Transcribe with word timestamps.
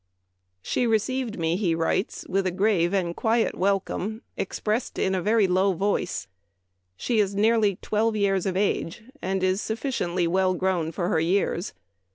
"She 0.63 0.87
received 0.87 1.37
me," 1.37 1.55
he 1.55 1.75
writes," 1.75 2.25
with 2.27 2.47
a 2.47 2.51
grave 2.51 2.91
and 2.91 3.15
quiet 3.15 3.53
welcome, 3.55 4.23
expressed 4.35 4.97
in 4.97 5.13
a 5.13 5.21
very 5.21 5.45
low 5.45 5.73
voice. 5.73 6.25
She 6.97 7.19
is 7.19 7.35
nearly 7.35 7.77
twelve 7.83 8.15
years 8.15 8.47
of 8.47 8.57
age, 8.57 9.03
and 9.21 9.43
is 9.43 9.61
sufficiently 9.61 10.25
well 10.25 10.55
grown 10.55 10.91
for 10.91 11.09
her 11.09 11.19
years. 11.19 11.73